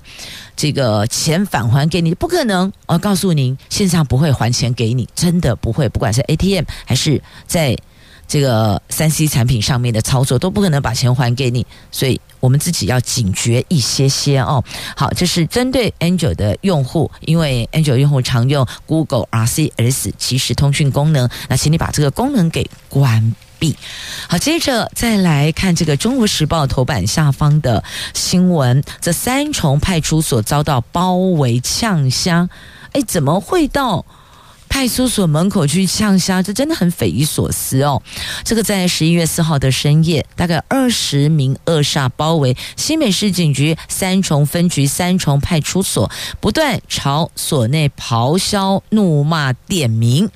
[0.55, 2.71] 这个钱返还给你，不可能。
[2.85, 7.75] 我告诉您，线上不会还钱给你，真的不会，不管是 ATM 还是在。
[8.29, 14.63] 这个三 C 产品上面的操作都不可能把钱还给你，所以我们自己要警觉一些些哦。
[14.95, 23.75] 好，这是针对 Android 的用户，因为 Android 用户常用 Google RCS 即时通讯功能，那请你把这个功能给关闭。
[24.27, 32.47] 好，接着再来看这个《中国时报》头版下方的新闻：这三重派出所遭到包围呛声，
[32.91, 34.05] 哎，怎么会到？
[34.69, 38.01] 派出所门口去呛虾，这真的很匪夷所思哦。
[38.45, 46.09] 这个在十一月四号的深夜，大概二十名恶煞包围新北市警局三重分局三重派出所，
[46.39, 50.29] 不断朝所内咆哮、怒骂、点名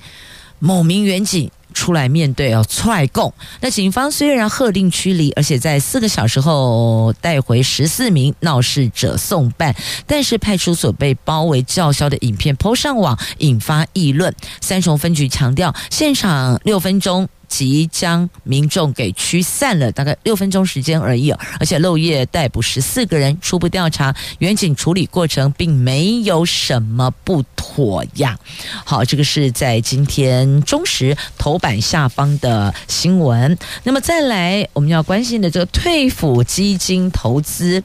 [0.58, 1.50] 某名员警。
[1.74, 3.30] 出来面对哦，踹供。
[3.60, 9.74] 那警方虽然喝令驱离，而且在四个小时后带回十四名闹事者送办，
[10.06, 14.34] 但是派出所被包围叫嚣的影片抛上网，引发议论。
[14.62, 17.28] 三重分局强调，现场六分钟。
[17.48, 21.30] 即将民众给驱散了，大概六分钟时间而已，
[21.60, 28.38] 而且漏夜逮捕十四个人，初步调查，员警处理过程并没有什么不妥呀。
[28.84, 33.56] 好，这个是在今天中时头版下方的新闻。
[33.82, 37.82] 那么再来，我们要关心的这个退抚基金投资，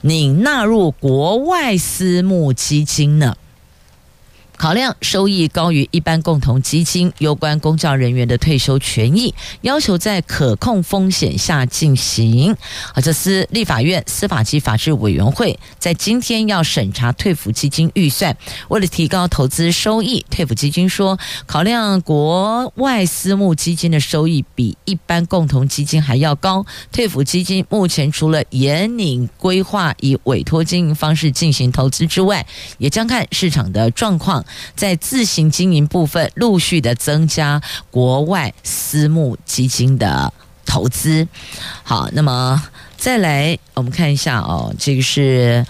[0.00, 3.36] 你纳入国外私募基金呢？
[4.56, 12.56] 考量收益高于一般共同基金，攸关公教人员的退休权益，要求在可控风险下进行。
[12.94, 18.36] 啊，这是立法院司法及法制委员会在今天要审查退抚基金预算。
[18.68, 32.46] 为了提高投资收益，退抚基金说，考量国外私募基金的收益比一般共同基金还要高，退抚基金目前除了严拟规划以委托经营方式进行投资之外，
[32.78, 34.45] 也将看市场的状况。
[34.74, 40.32] 在自行经营部分，陆续的增加国外私募基金的
[40.64, 41.26] 投资。
[41.82, 42.62] 好，那么
[42.96, 45.64] 再来我们看一下哦，这个是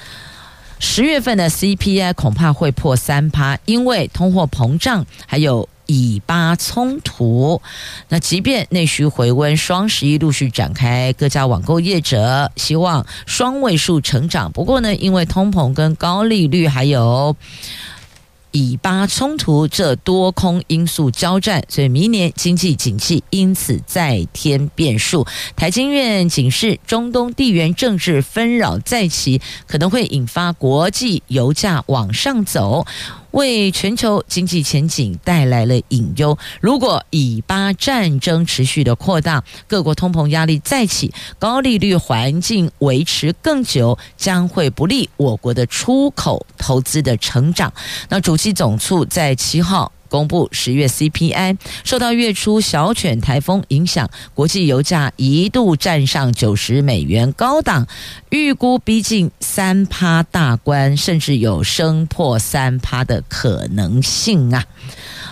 [0.78, 7.60] 十月份的 CPI 恐怕会破三趴，因为通货膨胀还有以巴冲突。
[8.08, 14.50] 那即便内需回温，双十一陆续展开，各家网购业者希望双位数成长。
[14.52, 17.36] 不过呢，因为通膨跟高利率还有。
[18.56, 25.26] 以巴冲突这多空因素交战，所以明年经济景气因此再添变数。
[25.54, 32.86] 台经院警示，中东地缘政治纷扰再起，可能会引发国际油价往上走。
[33.36, 36.38] 为全球经济前景带来了隐忧。
[36.58, 47.70] 如果以巴战争持续的扩大，各国通膨压力再起，高利率环境维持更久，将会不利我国的出口投资的成长。
[48.08, 49.92] 那主席总处在七号。
[50.08, 57.86] 公布十月 CPI，受到月初小犬台风影响，国际油价一度站上九十美元高档，
[58.30, 64.64] 预估逼近三趴大关，甚至有升破三趴的可能性啊！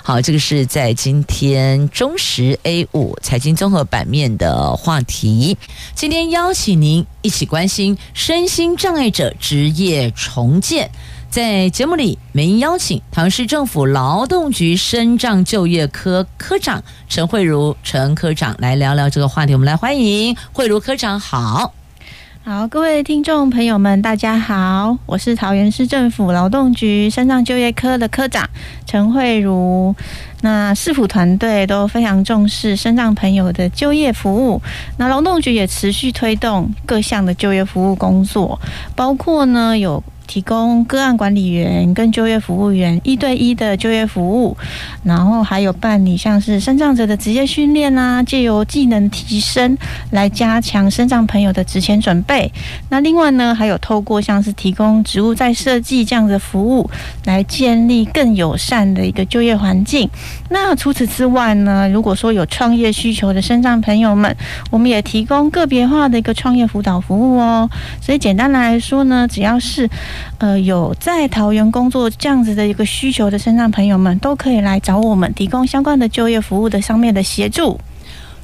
[0.02, 5.56] 好，这个是在今天中时 A 五财经综合版面的话题。
[5.94, 10.90] 今天邀请您一起关心身心障碍者职业重建。
[11.34, 19.52] 在节目里，美英邀请唐市政府劳动局身障就业科科长陈慧如陈科长来聊聊这个话题。
[19.52, 21.74] 我们来欢迎慧如科长，好，
[22.44, 28.48] 好，各位听众朋友们，大家好，我是桃园市政府劳动局身障就业科的科长
[28.86, 29.92] 陈慧如。
[30.40, 34.62] 那市府团队都非常重视身障朋友的就业服务，
[34.98, 38.60] 那劳动局也持续推动各项的就业服务工作，
[38.94, 40.00] 包括呢有。
[40.26, 44.56] 提供个案管理员跟就业服务员一对一的就业服务，
[45.02, 49.76] 然后还有办理像是身障者的职业训练啊，借由技能提升
[50.10, 52.50] 来加强身障朋友的职前准备。
[52.88, 56.90] 那另外呢，还有透过像是提供职务再设计这样的服务，
[57.24, 60.08] 来建立更友善的一个就业环境。
[60.48, 64.34] 那除此之外呢，如果说有创业需求的身障朋友们，
[64.70, 67.68] 我们也提供个别化的一个创业辅导服务哦。
[68.00, 69.88] 所以简单来说呢，只要是
[70.38, 77.80] 呃，有在桃园工作这样子的一个需求的身障朋友们，都可以来找我们提供相关的就业服务的上面的协助。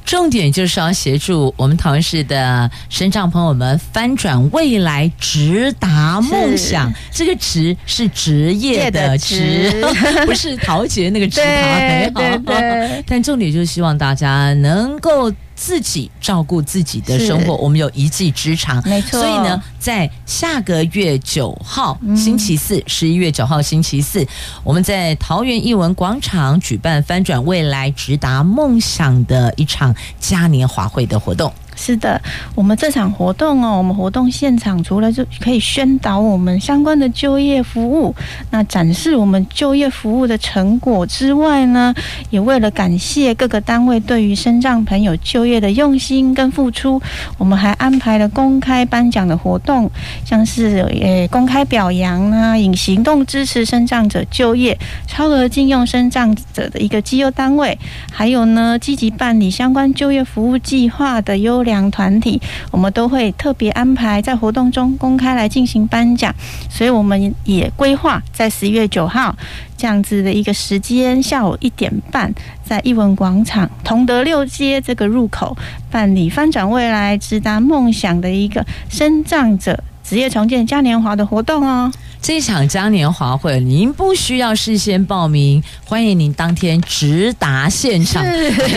[0.03, 6.91] 重点就是要协助我们桃园市的身障朋友们翻转未来，直达梦想。
[7.11, 9.71] 这个“职”是职业的“职
[10.25, 11.35] ”，不是桃姐那个“职”。
[11.45, 13.03] 对对对。
[13.05, 15.31] 但重点就是希望大家能够。
[15.63, 19.19] 自己照顾自己的生活，我们有一技之长，没错。
[19.21, 24.27] 所以呢，在下个月九号星期四，十一月九号星期四，
[24.63, 31.53] 我们在桃园艺文广场举办“翻转未来，直达梦想”的一场嘉年华会的活动。
[31.75, 32.21] 是的，
[32.53, 38.13] 我们这场活动哦，我们活动现场除了就可以宣导我们相关的就业服务，
[38.51, 41.91] 那展示我们就业服务的成果之外呢，
[42.29, 47.01] 也为了感谢各个单位对于身障朋友就业的用心跟付出，
[47.39, 49.89] 我们还安排了公开颁奖的活动，
[50.23, 57.75] 像是呃公开表扬啊，以行动支持身障者就业，超额禁用身障者的一个绩优单位，
[58.11, 61.70] 还有呢积极办理相关就业服务计划的优良。
[61.71, 66.35] 两团体，我们都会特别安排在活动中公开来进行颁奖，
[66.69, 69.33] 所以我们也规划在十一月九号
[69.77, 75.55] 这样子的一个时间，下午一点半，在艺文广场同德六街这个入口
[75.89, 81.89] 办理翻转未来、直达梦想的一个生障者职业重建嘉年华的活动哦。
[82.21, 88.23] 这场嘉年华会，您不需要事先报名，欢迎您当天直达现场，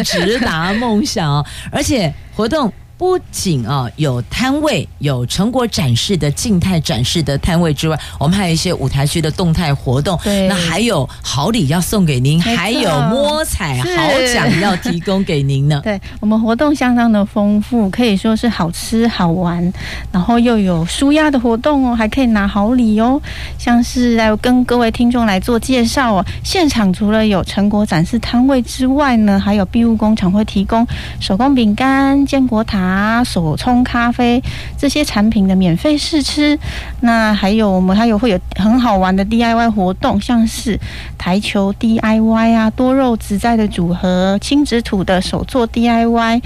[0.03, 2.73] 直达梦想，而且活动。
[2.97, 10.19] 不仅啊有摊位，有成果展示的静态展示的摊位之外，我们还有一些舞台区的动态活动。
[10.23, 15.81] 对，那还有好礼要送给您，还有摸彩好奖要提供给您呢。
[15.83, 19.73] 对，我们活动相当的丰富，可以说是好吃好玩，
[20.13, 23.21] 然后又有舒压的活动哦，还可以拿好礼哦。
[23.59, 30.87] 像是来跟各位听众来做介绍哦，现场除了有成果展示摊位之外呢，还有庇护工厂会提供
[31.19, 32.85] 手工饼干、坚果塔。
[32.95, 34.41] 拿手冲咖啡
[34.79, 36.57] 这些产品的免费试吃，
[37.01, 40.79] 那还有我们还有会有很好玩的 DIY 活动，像是
[41.19, 46.41] 台球 DIY 啊，多肉植栽的组合，轻质土的手作 DIY。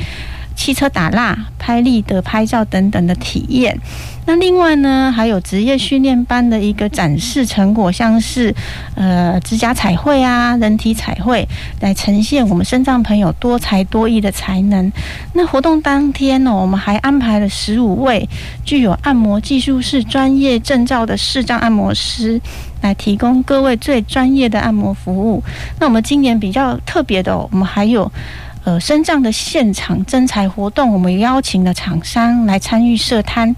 [0.58, 3.78] 汽车打蜡、拍立得拍照等等的体验。
[4.26, 8.52] 那另外呢，还有职业训练班的一个展示成果，像是
[8.96, 11.46] 呃指甲彩绘啊、人体彩绘，
[11.80, 14.92] 来呈现我们身障朋友多才多艺的才能。
[15.32, 18.28] 那活动当天呢，我们还安排了十五位
[18.64, 22.38] 具有按摩技术士专业证照的视障按摩师，
[22.82, 25.42] 来提供各位最专业的按摩服务。
[25.78, 28.10] 那我们今年比较特别的，我们还有。
[28.64, 33.54] 呃，身障的现场征才活动，我们邀请了厂商来参与设摊，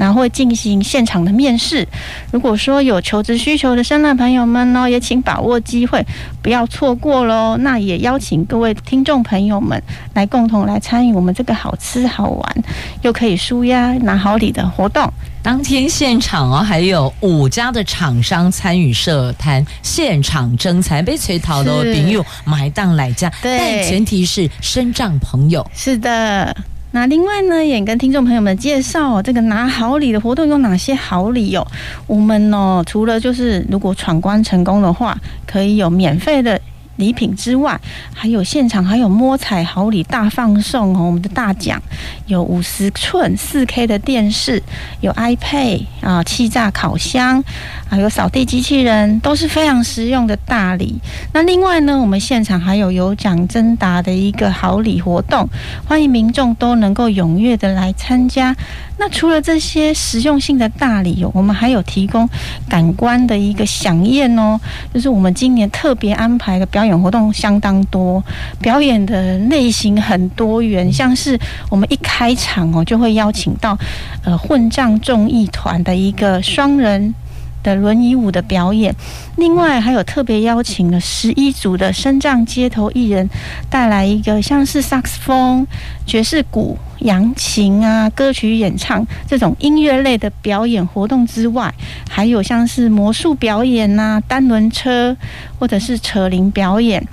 [0.00, 1.86] 然后会进行现场的面试。
[2.32, 6.02] 如果说有求职需求的身障朋友们呢，也请把握机会，
[6.40, 7.58] 不要错过喽。
[7.58, 9.80] 那也邀请各位听众朋友们
[10.14, 12.64] 来共同来参与我们这个好吃好玩
[13.02, 15.12] 又可以舒压拿好礼的活动。
[15.42, 25.66] 当天现场哦，还有五家的厂商参与设摊，现场征才被催讨的朋友买档来家，但前提是身障朋友。
[25.74, 26.54] 是的，
[26.92, 31.66] 那另外呢，也跟听众朋友们介绍这个拿好礼的活动有哪些好礼哦。
[32.06, 35.16] 我们呢，除了就是如果闯关成功的话，
[35.46, 36.60] 可以有免费的。
[37.00, 37.80] 礼品之外，
[38.14, 41.06] 还有现场还有摸彩好礼大放送哦！
[41.06, 41.82] 我们的大奖
[42.26, 44.62] 有五十寸四 K 的电视，
[45.00, 47.42] 有 iPad 啊，气炸烤箱，
[47.88, 51.00] 还有扫地机器人，都是非常实用的大礼。
[51.32, 55.48] 那另外呢，我们现场还有有奖征答的一个好礼活动，
[55.88, 58.54] 欢迎民众都能够踊跃的来参加。
[59.00, 62.28] 那除了这些实用性的大礼哦，我们还有提供
[62.68, 64.60] 感官的一个响宴哦，
[64.92, 68.22] 就是我们今年特别安排的表演活动相当多，
[68.60, 71.40] 表演的类型很多元，像是
[71.70, 73.74] 我们一开场哦，就会邀请到
[74.22, 77.14] 呃混账众艺团的一个双人
[77.62, 78.94] 的轮椅舞的表演，
[79.36, 83.30] 另外还有特别邀请了十一组的身障街头艺人，
[83.70, 85.66] 带来一个像是萨克斯风、
[86.06, 91.72] 爵士鼓、扬琴啊、歌曲演唱这种音乐类的表演活动之外，
[92.08, 95.16] 还有像是魔术表演呐、单轮车
[95.58, 97.06] 或者是扯铃表演。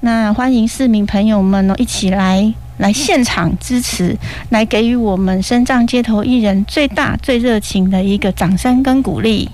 [0.00, 4.16] 那欢迎市民朋友们呢一起来来现场支持，
[4.50, 9.48] 来给予我们深藏街头艺人最大最热情的一个掌声跟鼓励。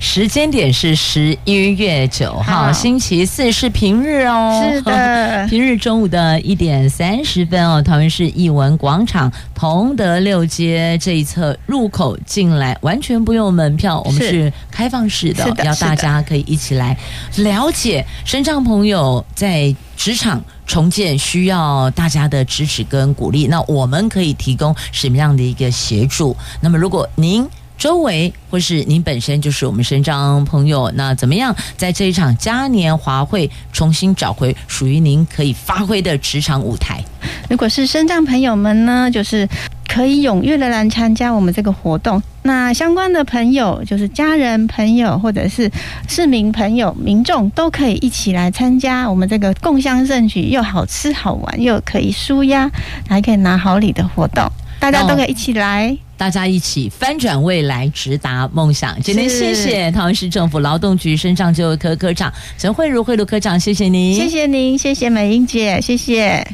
[0.00, 4.70] 时间点是十一月九号，星期四是平日哦。
[4.72, 16.96] 是的， 平日中午的一点三十分哦，桃园市艺文广场同德六街这一侧入口进来，完全不用门票，我们是开放式的，的要大家可以一起来
[17.36, 18.06] 了解。
[18.24, 26.36] 身障朋友在职场重建需要大家的支持跟鼓励，那我们可以提供什么样的一个协助？
[26.60, 27.46] 那么如果您
[27.78, 37.02] 周围或是您本身就是我们身障朋友，那怎么样在这一场嘉年华会重新找回属于您可以发挥的职场舞台？
[37.48, 39.48] 如果是身障朋友们呢，就是
[39.86, 42.20] 可以踊跃的来参加我们这个活动。
[42.42, 45.70] 那相关的朋友，就是家人、朋友或者是
[46.08, 52.70] 市民朋友、民众，都可以一起来参加我们这个共襄盛举，又好吃好玩，又可以舒压，
[53.08, 54.50] 还可以拿好礼的活动。
[54.80, 59.00] 大家都可以一起来，大家一起翻转未来，直达梦想。
[59.00, 66.44] 今天谢谢桃园市政府劳动局身障就业科科长陈慧茹慧茹科长，谢谢您，谢谢您，谢谢美英姐，谢谢，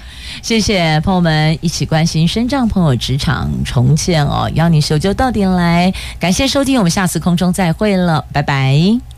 [0.42, 9.13] 谢谢朋友们一起关心身障朋友职场重建哦，邀你守就到点来，感谢收听，我们下次空中再会了，拜拜。